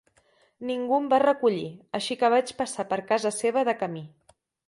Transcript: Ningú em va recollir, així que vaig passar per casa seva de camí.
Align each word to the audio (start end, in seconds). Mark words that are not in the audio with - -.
Ningú 0.69 0.95
em 1.01 1.09
va 1.11 1.19
recollir, 1.23 1.67
així 1.99 2.17
que 2.23 2.31
vaig 2.35 2.55
passar 2.63 2.87
per 2.93 2.99
casa 3.13 3.35
seva 3.39 3.67
de 3.69 3.79
camí. 3.85 4.05